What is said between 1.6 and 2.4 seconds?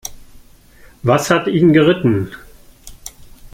geritten?